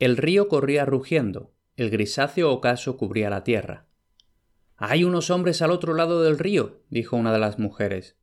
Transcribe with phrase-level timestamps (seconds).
[0.00, 3.86] El río corría rugiendo, el grisáceo ocaso cubría la tierra.
[4.78, 8.16] Hay unos hombres al otro lado del río, dijo una de las mujeres.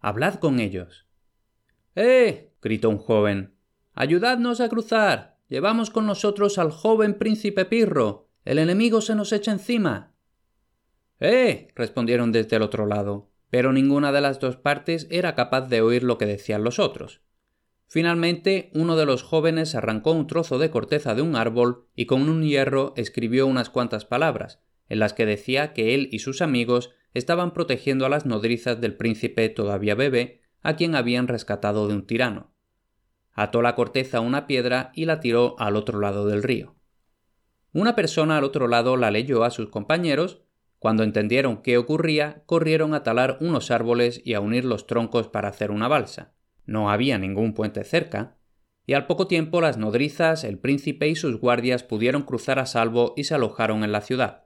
[0.00, 1.06] Hablad con ellos.
[1.94, 2.52] ¡Eh!
[2.60, 3.54] gritó un joven.
[3.94, 5.38] Ayudadnos a cruzar.
[5.48, 8.28] Llevamos con nosotros al joven príncipe Pirro.
[8.44, 10.12] El enemigo se nos echa encima.
[11.18, 11.68] ¡Eh!
[11.74, 16.02] respondieron desde el otro lado, pero ninguna de las dos partes era capaz de oír
[16.02, 17.22] lo que decían los otros.
[17.86, 22.28] Finalmente, uno de los jóvenes arrancó un trozo de corteza de un árbol y con
[22.28, 26.90] un hierro escribió unas cuantas palabras, en las que decía que él y sus amigos
[27.14, 32.06] estaban protegiendo a las nodrizas del príncipe todavía bebé, a quien habían rescatado de un
[32.06, 32.52] tirano.
[33.32, 36.74] Ató la corteza a una piedra y la tiró al otro lado del río.
[37.72, 40.42] Una persona al otro lado la leyó a sus compañeros.
[40.78, 45.48] Cuando entendieron qué ocurría, corrieron a talar unos árboles y a unir los troncos para
[45.48, 46.34] hacer una balsa.
[46.66, 48.36] No había ningún puente cerca,
[48.86, 53.14] y al poco tiempo las nodrizas, el príncipe y sus guardias pudieron cruzar a salvo
[53.16, 54.44] y se alojaron en la ciudad.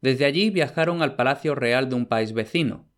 [0.00, 2.88] Desde allí viajaron al palacio real de un país vecino.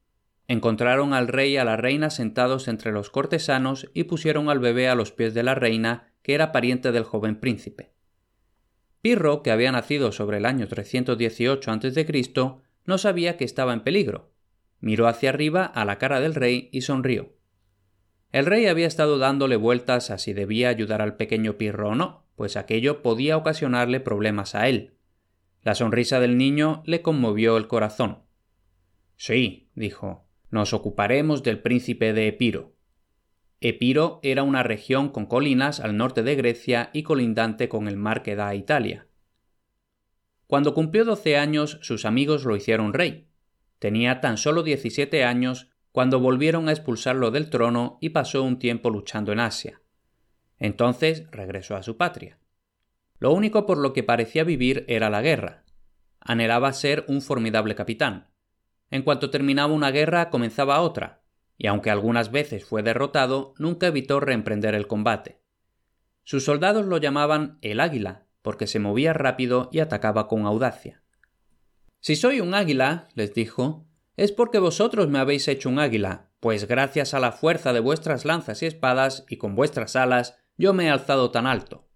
[0.49, 4.89] Encontraron al rey y a la reina sentados entre los cortesanos y pusieron al bebé
[4.89, 7.93] a los pies de la reina, que era pariente del joven príncipe.
[9.01, 12.33] Pirro, que había nacido sobre el año 318 a.C.,
[12.85, 14.33] no sabía que estaba en peligro.
[14.81, 17.40] Miró hacia arriba a la cara del rey y sonrió.
[18.33, 22.27] El rey había estado dándole vueltas a si debía ayudar al pequeño Pirro o no,
[22.37, 24.95] pues aquello podía ocasionarle problemas a él.
[25.63, 28.21] La sonrisa del niño le conmovió el corazón.
[29.17, 32.77] Sí, dijo, nos ocuparemos del príncipe de Epiro.
[33.61, 38.23] Epiro era una región con colinas al norte de Grecia y colindante con el mar
[38.23, 39.07] que da a Italia.
[40.47, 43.29] Cuando cumplió doce años, sus amigos lo hicieron rey.
[43.79, 48.91] Tenía tan solo diecisiete años cuando volvieron a expulsarlo del trono y pasó un tiempo
[48.91, 49.81] luchando en Asia.
[50.59, 52.39] Entonces regresó a su patria.
[53.19, 55.65] Lo único por lo que parecía vivir era la guerra.
[56.21, 58.29] Anhelaba ser un formidable capitán.
[58.91, 61.23] En cuanto terminaba una guerra comenzaba otra,
[61.57, 65.41] y aunque algunas veces fue derrotado, nunca evitó reemprender el combate.
[66.25, 71.03] Sus soldados lo llamaban el águila, porque se movía rápido y atacaba con audacia.
[72.01, 73.87] Si soy un águila, les dijo,
[74.21, 78.27] es porque vosotros me habéis hecho un águila, pues gracias a la fuerza de vuestras
[78.27, 81.89] lanzas y espadas y con vuestras alas yo me he alzado tan alto.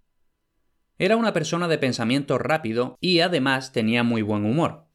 [0.96, 4.86] Era una persona de pensamiento rápido y además tenía muy buen humor.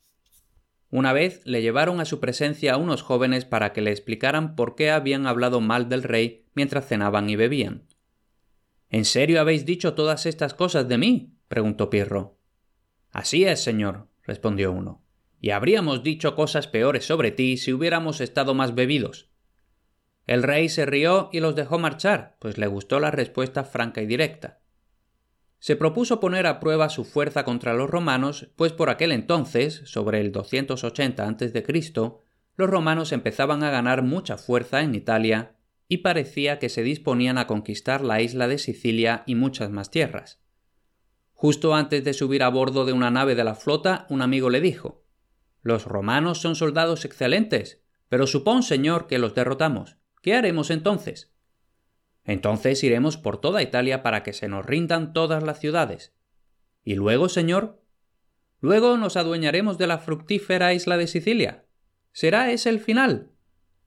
[0.90, 4.74] Una vez le llevaron a su presencia a unos jóvenes para que le explicaran por
[4.74, 7.86] qué habían hablado mal del rey mientras cenaban y bebían.
[8.90, 11.38] ¿En serio habéis dicho todas estas cosas de mí?
[11.48, 12.40] preguntó Pirro.
[13.12, 15.04] Así es, señor, respondió uno
[15.42, 19.30] y habríamos dicho cosas peores sobre ti si hubiéramos estado más bebidos.
[20.28, 24.06] El rey se rió y los dejó marchar, pues le gustó la respuesta franca y
[24.06, 24.60] directa.
[25.58, 30.22] Se propuso poner a prueba su fuerza contra los romanos, pues por aquel entonces, sobre
[30.22, 31.64] el 280 a.C.,
[32.56, 35.56] los romanos empezaban a ganar mucha fuerza en Italia
[35.88, 40.42] y parecía que se disponían a conquistar la isla de Sicilia y muchas más tierras.
[41.34, 44.62] Justo antes de subir a bordo de una nave de la flota, un amigo le
[44.62, 45.09] dijo
[45.62, 49.98] los romanos son soldados excelentes, pero supón, señor, que los derrotamos.
[50.22, 51.32] ¿Qué haremos entonces?
[52.24, 56.14] Entonces iremos por toda Italia para que se nos rindan todas las ciudades.
[56.84, 57.82] ¿Y luego, señor?
[58.62, 61.66] Luego nos adueñaremos de la fructífera isla de Sicilia.
[62.12, 63.32] ¿Será ese el final?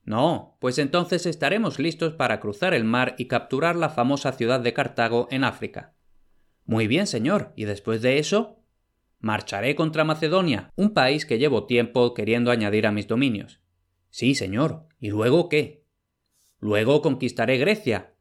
[0.05, 4.73] No, pues entonces estaremos listos para cruzar el mar y capturar la famosa ciudad de
[4.73, 5.93] Cartago en África.
[6.65, 7.53] Muy bien, señor.
[7.55, 8.62] ¿Y después de eso?
[9.23, 13.61] Marcharé contra Macedonia, un país que llevo tiempo queriendo añadir a mis dominios.
[14.09, 14.85] Sí, señor.
[14.99, 15.85] ¿Y luego qué?
[16.59, 18.15] Luego conquistaré Grecia.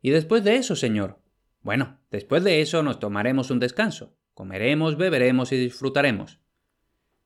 [0.00, 1.20] ¿Y después de eso, señor?
[1.62, 4.16] Bueno, después de eso nos tomaremos un descanso.
[4.34, 6.38] Comeremos, beberemos y disfrutaremos.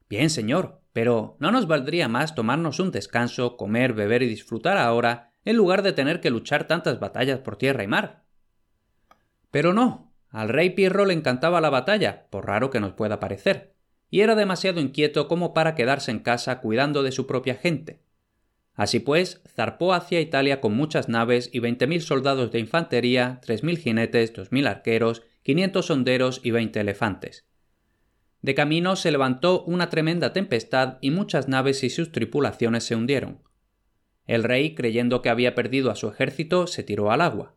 [0.08, 5.34] Bien, señor, pero ¿no nos valdría más tomarnos un descanso, comer, beber y disfrutar ahora,
[5.44, 8.24] en lugar de tener que luchar tantas batallas por tierra y mar?
[9.50, 13.74] Pero no, al rey Pirro le encantaba la batalla, por raro que nos pueda parecer,
[14.10, 18.00] y era demasiado inquieto como para quedarse en casa cuidando de su propia gente.
[18.74, 23.62] Así pues, zarpó hacia Italia con muchas naves y veinte mil soldados de infantería, tres
[23.62, 27.46] mil jinetes, dos mil arqueros quinientos honderos y veinte elefantes.
[28.42, 33.42] De camino se levantó una tremenda tempestad y muchas naves y sus tripulaciones se hundieron.
[34.26, 37.56] El rey, creyendo que había perdido a su ejército, se tiró al agua.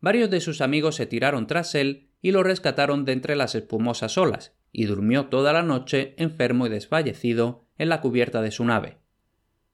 [0.00, 4.16] Varios de sus amigos se tiraron tras él y lo rescataron de entre las espumosas
[4.18, 8.98] olas, y durmió toda la noche enfermo y desfallecido en la cubierta de su nave.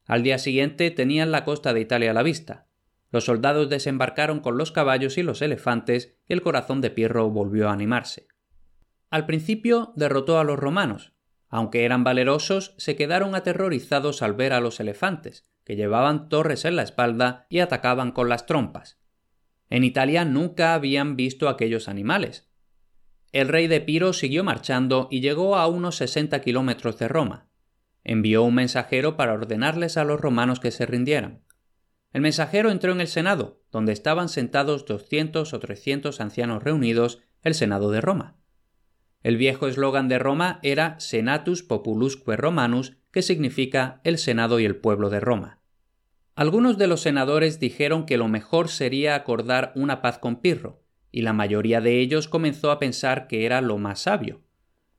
[0.07, 2.67] Al día siguiente tenían la costa de Italia a la vista.
[3.11, 7.69] Los soldados desembarcaron con los caballos y los elefantes y el corazón de Pirro volvió
[7.69, 8.29] a animarse.
[9.11, 11.13] Al principio derrotó a los romanos.
[11.49, 16.77] Aunque eran valerosos, se quedaron aterrorizados al ver a los elefantes, que llevaban torres en
[16.77, 18.99] la espalda y atacaban con las trompas.
[19.71, 22.49] En Italia nunca habían visto aquellos animales.
[23.33, 27.49] El rey de Piro siguió marchando y llegó a unos 60 kilómetros de Roma.
[28.05, 31.43] Envió un mensajero para ordenarles a los romanos que se rindieran.
[32.13, 37.55] El mensajero entró en el Senado, donde estaban sentados 200 o 300 ancianos reunidos, el
[37.55, 38.37] Senado de Roma.
[39.23, 44.77] El viejo eslogan de Roma era Senatus Populusque Romanus, que significa el Senado y el
[44.77, 45.56] pueblo de Roma.
[46.37, 51.23] Algunos de los senadores dijeron que lo mejor sería acordar una paz con Pirro, y
[51.23, 54.43] la mayoría de ellos comenzó a pensar que era lo más sabio.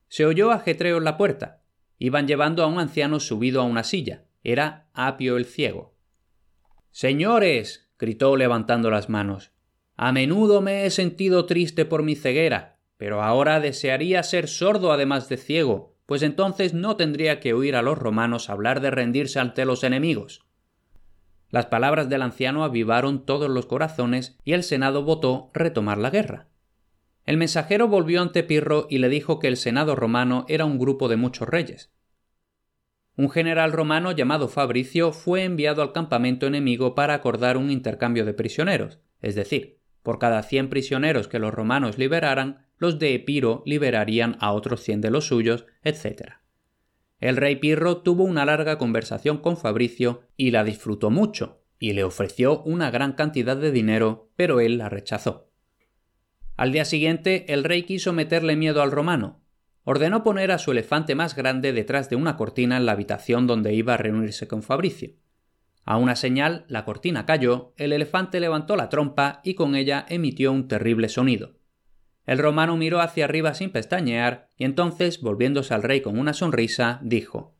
[0.08, 1.62] Se oyó ajetreo en la puerta.
[1.96, 4.24] Iban llevando a un anciano subido a una silla.
[4.42, 5.94] Era Apio el ciego.
[6.90, 9.52] Señores, gritó levantando las manos,
[9.96, 15.28] a menudo me he sentido triste por mi ceguera, pero ahora desearía ser sordo además
[15.28, 19.64] de ciego, pues entonces no tendría que oír a los romanos hablar de rendirse ante
[19.64, 20.47] los enemigos.
[21.50, 26.48] Las palabras del anciano avivaron todos los corazones y el Senado votó retomar la guerra.
[27.24, 31.08] El mensajero volvió ante Pirro y le dijo que el Senado romano era un grupo
[31.08, 31.92] de muchos reyes.
[33.16, 38.32] Un general romano llamado Fabricio fue enviado al campamento enemigo para acordar un intercambio de
[38.32, 44.36] prisioneros, es decir, por cada cien prisioneros que los romanos liberaran, los de Epiro liberarían
[44.40, 46.38] a otros cien de los suyos, etc.
[47.20, 52.04] El rey Pirro tuvo una larga conversación con Fabricio y la disfrutó mucho, y le
[52.04, 55.50] ofreció una gran cantidad de dinero, pero él la rechazó.
[56.56, 59.40] Al día siguiente el rey quiso meterle miedo al romano.
[59.82, 63.74] Ordenó poner a su elefante más grande detrás de una cortina en la habitación donde
[63.74, 65.14] iba a reunirse con Fabricio.
[65.84, 70.52] A una señal, la cortina cayó, el elefante levantó la trompa y con ella emitió
[70.52, 71.57] un terrible sonido.
[72.28, 77.00] El romano miró hacia arriba sin pestañear y entonces, volviéndose al rey con una sonrisa,
[77.02, 77.54] dijo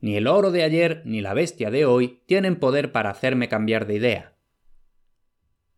[0.00, 3.86] Ni el oro de ayer ni la bestia de hoy tienen poder para hacerme cambiar
[3.86, 4.34] de idea.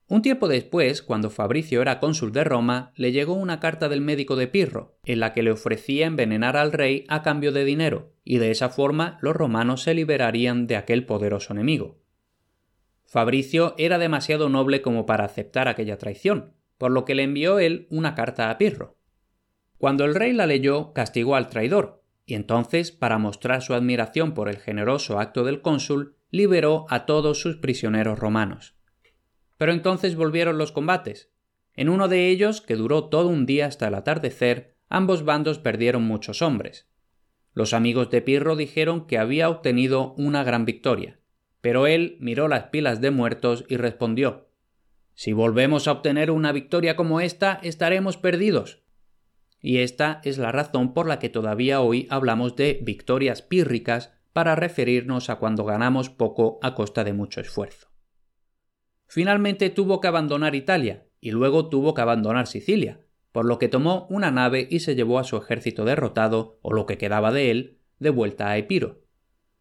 [0.08, 4.34] Un tiempo después, cuando Fabricio era cónsul de Roma, le llegó una carta del médico
[4.34, 8.38] de Pirro, en la que le ofrecía envenenar al rey a cambio de dinero, y
[8.38, 12.00] de esa forma los romanos se liberarían de aquel poderoso enemigo.
[13.06, 17.86] Fabricio era demasiado noble como para aceptar aquella traición, por lo que le envió él
[17.90, 18.96] una carta a Pirro.
[19.78, 24.48] Cuando el rey la leyó, castigó al traidor, y entonces, para mostrar su admiración por
[24.48, 28.74] el generoso acto del cónsul, liberó a todos sus prisioneros romanos.
[29.56, 31.30] Pero entonces volvieron los combates.
[31.74, 36.02] En uno de ellos, que duró todo un día hasta el atardecer, ambos bandos perdieron
[36.02, 36.88] muchos hombres.
[37.52, 41.20] Los amigos de Pirro dijeron que había obtenido una gran victoria,
[41.60, 44.43] pero él miró las pilas de muertos y respondió
[45.14, 48.82] si volvemos a obtener una victoria como esta, estaremos perdidos.
[49.60, 54.56] Y esta es la razón por la que todavía hoy hablamos de victorias pírricas para
[54.56, 57.88] referirnos a cuando ganamos poco a costa de mucho esfuerzo.
[59.06, 63.00] Finalmente tuvo que abandonar Italia y luego tuvo que abandonar Sicilia,
[63.32, 66.84] por lo que tomó una nave y se llevó a su ejército derrotado, o lo
[66.86, 69.02] que quedaba de él, de vuelta a Epiro.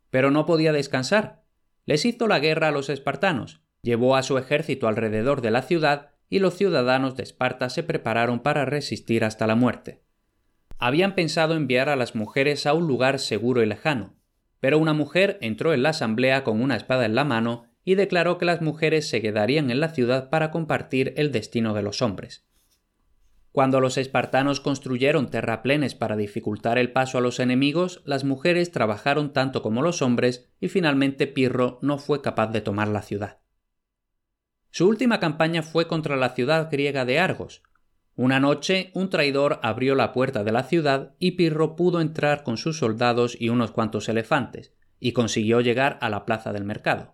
[0.10, 1.44] Pero no podía descansar.
[1.86, 6.12] Les hizo la guerra a los espartanos, Llevó a su ejército alrededor de la ciudad
[6.30, 10.02] y los ciudadanos de Esparta se prepararon para resistir hasta la muerte.
[10.80, 14.16] Habían pensado enviar a las mujeres a un lugar seguro y lejano,
[14.62, 18.38] pero una mujer entró en la asamblea con una espada en la mano y declaró
[18.38, 22.46] que las mujeres se quedarían en la ciudad para compartir el destino de los hombres.
[23.52, 29.34] Cuando los espartanos construyeron terraplenes para dificultar el paso a los enemigos, las mujeres trabajaron
[29.34, 33.43] tanto como los hombres y finalmente Pirro no fue capaz de tomar la ciudad.
[34.76, 37.62] Su última campaña fue contra la ciudad griega de Argos.
[38.16, 42.58] Una noche un traidor abrió la puerta de la ciudad y Pirro pudo entrar con
[42.58, 47.14] sus soldados y unos cuantos elefantes, y consiguió llegar a la plaza del mercado.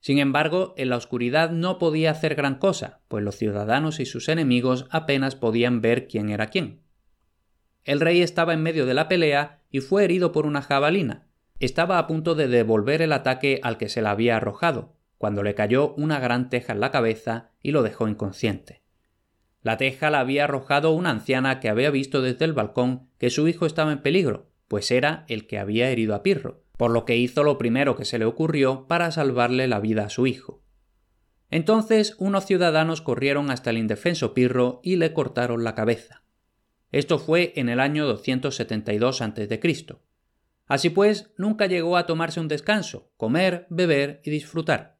[0.00, 4.28] Sin embargo, en la oscuridad no podía hacer gran cosa, pues los ciudadanos y sus
[4.28, 6.82] enemigos apenas podían ver quién era quién.
[7.84, 11.28] El rey estaba en medio de la pelea y fue herido por una jabalina.
[11.60, 14.93] Estaba a punto de devolver el ataque al que se la había arrojado,
[15.24, 18.82] cuando le cayó una gran teja en la cabeza y lo dejó inconsciente.
[19.62, 23.48] La teja la había arrojado una anciana que había visto desde el balcón que su
[23.48, 27.16] hijo estaba en peligro, pues era el que había herido a Pirro, por lo que
[27.16, 30.62] hizo lo primero que se le ocurrió para salvarle la vida a su hijo.
[31.50, 36.22] Entonces unos ciudadanos corrieron hasta el indefenso Pirro y le cortaron la cabeza.
[36.92, 39.96] Esto fue en el año 272 a.C.
[40.66, 44.93] Así pues, nunca llegó a tomarse un descanso, comer, beber y disfrutar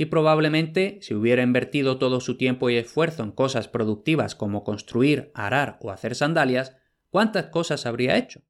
[0.00, 5.30] y probablemente si hubiera invertido todo su tiempo y esfuerzo en cosas productivas como construir,
[5.34, 6.74] arar o hacer sandalias,
[7.10, 8.40] ¿cuántas cosas habría hecho?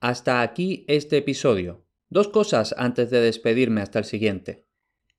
[0.00, 1.86] Hasta aquí este episodio.
[2.10, 4.66] Dos cosas antes de despedirme hasta el siguiente.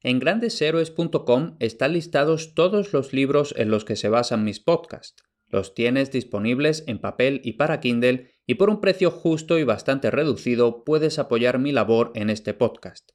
[0.04, 5.24] En grandeshéroes.com están listados todos los libros en los que se basan mis podcasts.
[5.48, 10.12] Los tienes disponibles en papel y para Kindle y por un precio justo y bastante
[10.12, 13.10] reducido puedes apoyar mi labor en este podcast.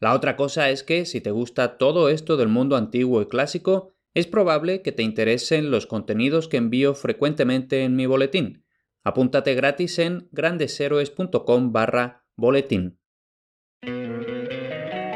[0.00, 3.94] La otra cosa es que si te gusta todo esto del mundo antiguo y clásico,
[4.14, 8.64] es probable que te interesen los contenidos que envío frecuentemente en mi boletín.
[9.04, 12.98] Apúntate gratis en grandeshéroes.com barra boletín.